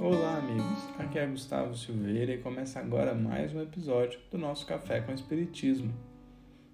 Olá, 0.00 0.38
amigos. 0.38 0.64
Aqui 0.98 1.18
é 1.18 1.26
Gustavo 1.26 1.76
Silveira 1.76 2.32
e 2.32 2.38
começa 2.38 2.78
agora 2.78 3.14
mais 3.14 3.54
um 3.54 3.60
episódio 3.60 4.20
do 4.30 4.38
nosso 4.38 4.66
Café 4.66 5.00
com 5.00 5.12
Espiritismo. 5.12 5.92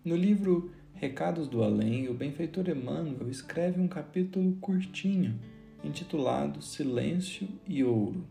No 0.04 0.14
livro 0.14 0.70
Recados 0.94 1.48
do 1.48 1.62
Além, 1.62 2.08
o 2.08 2.14
benfeitor 2.14 2.68
Emmanuel 2.68 3.28
escreve 3.28 3.80
um 3.80 3.88
capítulo 3.88 4.56
curtinho 4.60 5.38
intitulado 5.82 6.62
Silêncio 6.62 7.48
e 7.66 7.82
Ouro. 7.82 8.24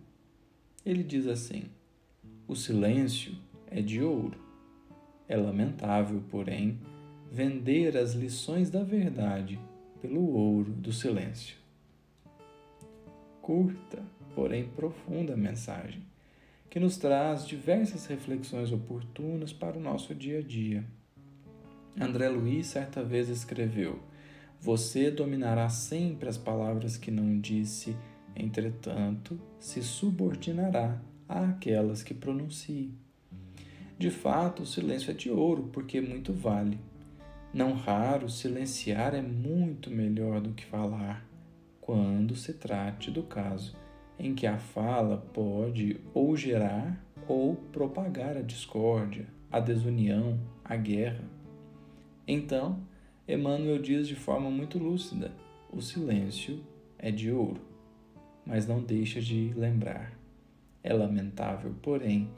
Ele 0.85 1.03
diz 1.03 1.27
assim: 1.27 1.65
O 2.47 2.55
silêncio 2.55 3.35
é 3.67 3.81
de 3.81 4.01
ouro. 4.01 4.48
É 5.29 5.37
lamentável, 5.37 6.21
porém, 6.29 6.77
vender 7.31 7.95
as 7.95 8.13
lições 8.13 8.69
da 8.69 8.83
verdade 8.83 9.57
pelo 10.01 10.33
ouro 10.33 10.73
do 10.73 10.91
silêncio. 10.91 11.55
Curta, 13.41 14.03
porém 14.35 14.67
profunda 14.67 15.37
mensagem, 15.37 16.03
que 16.69 16.81
nos 16.81 16.97
traz 16.97 17.47
diversas 17.47 18.05
reflexões 18.07 18.73
oportunas 18.73 19.53
para 19.53 19.77
o 19.77 19.81
nosso 19.81 20.13
dia 20.13 20.39
a 20.39 20.41
dia 20.41 20.83
André 21.99 22.29
Luiz 22.29 22.67
certa 22.67 23.03
vez 23.03 23.27
escreveu: 23.27 23.99
Você 24.61 25.11
dominará 25.11 25.67
sempre 25.67 26.29
as 26.29 26.37
palavras 26.37 26.97
que 26.97 27.11
não 27.11 27.39
disse, 27.39 27.95
entretanto, 28.35 29.39
se 29.59 29.81
subordinará 29.81 31.01
àquelas 31.27 32.01
que 32.01 32.13
pronuncie. 32.13 32.93
De 33.99 34.09
fato, 34.09 34.63
o 34.63 34.65
silêncio 34.65 35.11
é 35.11 35.13
de 35.13 35.29
ouro, 35.29 35.69
porque 35.73 35.99
muito 35.99 36.31
vale. 36.31 36.79
Não 37.53 37.73
raro, 37.73 38.29
silenciar 38.29 39.13
é 39.13 39.21
muito 39.21 39.91
melhor 39.91 40.39
do 40.39 40.53
que 40.53 40.65
falar, 40.65 41.25
quando 41.81 42.33
se 42.33 42.53
trate 42.53 43.11
do 43.11 43.23
caso 43.23 43.75
em 44.17 44.33
que 44.33 44.47
a 44.47 44.57
fala 44.57 45.17
pode 45.33 45.99
ou 46.13 46.33
gerar 46.37 46.97
ou 47.27 47.57
propagar 47.73 48.37
a 48.37 48.41
discórdia, 48.41 49.27
a 49.51 49.59
desunião, 49.59 50.39
a 50.63 50.77
guerra. 50.77 51.25
Então, 52.25 52.79
Emmanuel 53.27 53.81
diz 53.81 54.07
de 54.07 54.15
forma 54.15 54.49
muito 54.49 54.79
lúcida: 54.79 55.33
o 55.73 55.81
silêncio 55.81 56.63
é 56.97 57.11
de 57.11 57.33
ouro, 57.33 57.59
mas 58.45 58.65
não 58.65 58.81
deixa 58.81 59.19
de 59.19 59.53
lembrar. 59.57 60.17
É 60.81 60.93
lamentável, 60.93 61.75
porém, 61.81 62.29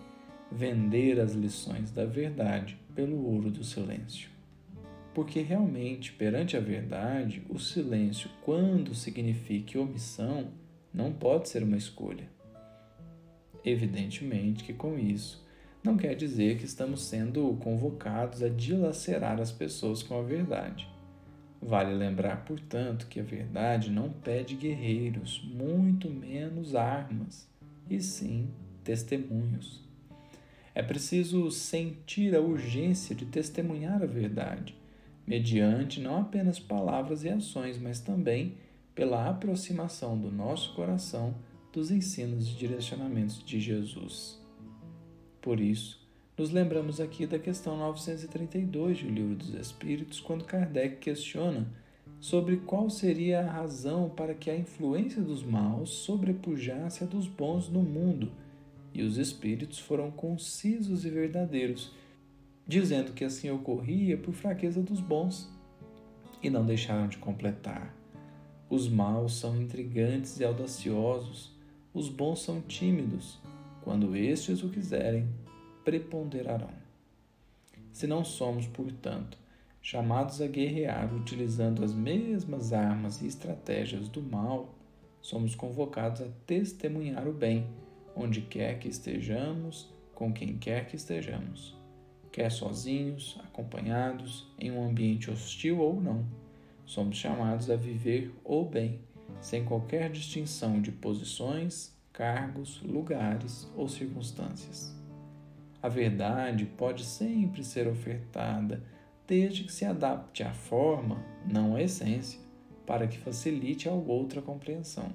vender 0.52 1.20
as 1.20 1.34
lições 1.34 1.92
da 1.92 2.06
verdade 2.06 2.78
pelo 2.94 3.26
ouro 3.26 3.50
do 3.50 3.64
silêncio. 3.64 4.30
Porque 5.14 5.42
realmente, 5.42 6.12
perante 6.14 6.56
a 6.56 6.60
verdade, 6.60 7.44
o 7.50 7.60
silêncio, 7.60 8.30
quando 8.42 8.96
signifique 8.96 9.78
omissão, 9.78 10.52
não 10.94 11.12
pode 11.12 11.50
ser 11.50 11.64
uma 11.64 11.78
escolha. 11.78 12.30
Evidentemente 13.64 14.64
que 14.64 14.74
com 14.74 14.98
isso 14.98 15.46
não 15.84 15.98
quer 15.98 16.16
dizer 16.16 16.58
que 16.58 16.66
estamos 16.66 17.04
sendo 17.04 17.58
convocados 17.62 18.44
a 18.44 18.50
dilacerar 18.50 19.40
as 19.40 19.52
pessoas 19.52 20.04
com 20.04 20.20
a 20.20 20.22
verdade. 20.22 20.88
Vale 21.62 21.94
lembrar, 21.94 22.44
portanto, 22.46 23.08
que 23.08 23.20
a 23.20 23.24
verdade 23.24 23.92
não 23.92 24.10
pede 24.10 24.56
guerreiros, 24.56 25.42
muito 25.44 26.10
menos 26.10 26.76
armas, 26.76 27.48
e 27.90 28.00
sim 28.02 28.50
testemunhos. 28.84 29.91
É 30.74 30.82
preciso 30.82 31.52
sentir 31.52 32.36
a 32.36 32.40
urgência 32.40 33.14
de 33.16 33.26
testemunhar 33.26 34.02
a 34.02 34.06
verdade, 34.06 34.76
mediante 35.28 36.00
não 36.00 36.22
apenas 36.22 36.60
palavras 36.60 37.24
e 37.24 37.30
ações, 37.30 37.78
mas 37.78 38.00
também 38.00 38.56
pela 38.96 39.30
aproximação 39.30 40.18
do 40.18 40.32
nosso 40.32 40.74
coração 40.74 41.36
dos 41.72 41.92
ensinos 41.92 42.50
e 42.50 42.56
direcionamentos 42.56 43.44
de 43.44 43.60
Jesus. 43.60 44.40
Por 45.42 45.60
isso, 45.60 46.00
nos 46.38 46.52
lembramos 46.52 47.00
aqui 47.00 47.26
da 47.26 47.40
questão 47.40 47.78
932 47.78 49.04
do 49.04 49.10
Livro 49.10 49.36
dos 49.36 49.54
Espíritos, 49.54 50.20
quando 50.20 50.46
Kardec 50.46 50.98
questiona 50.98 51.68
sobre 52.20 52.58
qual 52.58 52.90
seria 52.90 53.42
a 53.42 53.52
razão 53.52 54.10
para 54.10 54.34
que 54.34 54.50
a 54.50 54.56
influência 54.56 55.22
dos 55.22 55.44
maus 55.44 55.90
sobrepujasse 55.90 57.04
a 57.04 57.08
dos 57.08 57.28
bons 57.28 57.68
no 57.70 57.82
mundo, 57.82 58.32
e 58.94 59.04
os 59.04 59.18
espíritos 59.18 59.80
foram 59.80 60.12
concisos 60.12 61.06
e 61.06 61.10
verdadeiros, 61.10 61.92
dizendo 62.68 63.14
que 63.14 63.24
assim 63.24 63.50
ocorria 63.50 64.18
por 64.18 64.34
fraqueza 64.34 64.82
dos 64.82 65.00
bons, 65.00 65.50
e 66.42 66.50
não 66.50 66.66
deixaram 66.66 67.08
de 67.08 67.18
completar. 67.18 67.96
Os 68.70 68.88
maus 68.88 69.36
são 69.36 69.62
intrigantes 69.62 70.40
e 70.40 70.46
audaciosos, 70.46 71.52
os 71.94 72.10
bons 72.10 72.42
são 72.42 72.62
tímidos, 72.62 73.40
quando 73.82 74.16
estes 74.16 74.64
o 74.64 74.70
quiserem, 74.70 75.28
preponderarão. 75.84 76.70
Se 77.92 78.08
não 78.08 78.24
somos, 78.24 78.68
portanto, 78.68 79.38
chamados 79.82 80.42
a 80.42 80.48
guerrear 80.48 81.14
utilizando 81.14 81.84
as 81.84 81.94
mesmas 81.94 82.72
armas 82.72 83.22
e 83.22 83.28
estratégias 83.28 84.08
do 84.08 84.22
mal, 84.22 84.74
somos 85.22 85.56
convocados 85.56 86.22
a 86.22 86.28
testemunhar 86.46 87.28
o 87.28 87.34
bem, 87.34 87.68
onde 88.16 88.42
quer 88.42 88.80
que 88.80 88.88
estejamos, 88.88 89.92
com 90.14 90.32
quem 90.32 90.58
quer 90.58 90.88
que 90.88 90.96
estejamos, 90.96 91.76
quer 92.32 92.52
sozinhos, 92.52 93.40
acompanhados, 93.44 94.48
em 94.60 94.72
um 94.72 94.84
ambiente 94.88 95.32
hostil 95.32 95.80
ou 95.80 96.00
não. 96.00 96.26
Somos 96.86 97.18
chamados 97.18 97.70
a 97.70 97.76
viver 97.76 98.34
o 98.44 98.64
bem, 98.64 99.00
sem 99.40 99.64
qualquer 99.64 100.12
distinção 100.12 100.82
de 100.82 100.92
posições, 100.92 101.96
cargos, 102.12 102.82
lugares 102.84 103.72
ou 103.76 103.88
circunstâncias. 103.88 104.96
A 105.82 105.90
verdade 105.90 106.66
pode 106.66 107.04
sempre 107.04 107.64
ser 107.64 107.88
ofertada, 107.88 108.84
desde 109.26 109.64
que 109.64 109.72
se 109.72 109.86
adapte 109.86 110.44
à 110.44 110.54
forma, 110.54 111.24
não 111.46 111.76
à 111.76 111.82
essência, 111.82 112.40
para 112.86 113.08
que 113.08 113.18
facilite 113.18 113.88
ao 113.88 114.06
outro 114.06 114.40
a 114.40 114.44
compreensão. 114.44 115.12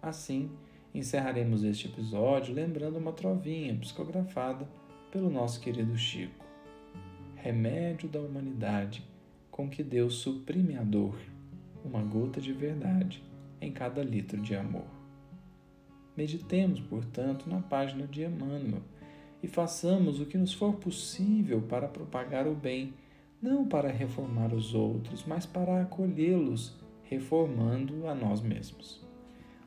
Assim, 0.00 0.50
encerraremos 0.94 1.64
este 1.64 1.88
episódio 1.88 2.54
lembrando 2.54 2.98
uma 2.98 3.12
trovinha 3.12 3.74
psicografada 3.74 4.68
pelo 5.10 5.28
nosso 5.28 5.60
querido 5.60 5.96
Chico. 5.98 6.44
Remédio 7.34 8.08
da 8.08 8.20
humanidade 8.20 9.02
com 9.50 9.68
que 9.68 9.82
Deus 9.82 10.14
suprime 10.14 10.76
a 10.76 10.82
dor, 10.82 11.16
uma 11.84 12.02
gota 12.02 12.40
de 12.40 12.52
verdade 12.52 13.22
em 13.60 13.72
cada 13.72 14.02
litro 14.02 14.40
de 14.40 14.54
amor. 14.54 14.86
Meditemos, 16.16 16.80
portanto, 16.80 17.48
na 17.48 17.60
página 17.60 18.06
de 18.06 18.22
Emmanuel 18.22 18.82
e 19.42 19.48
façamos 19.48 20.20
o 20.20 20.26
que 20.26 20.38
nos 20.38 20.52
for 20.52 20.74
possível 20.76 21.60
para 21.60 21.88
propagar 21.88 22.46
o 22.46 22.54
bem, 22.54 22.94
não 23.42 23.66
para 23.66 23.90
reformar 23.90 24.54
os 24.54 24.74
outros, 24.74 25.24
mas 25.26 25.44
para 25.44 25.82
acolhê-los, 25.82 26.76
reformando 27.02 28.06
a 28.06 28.14
nós 28.14 28.40
mesmos. 28.40 29.04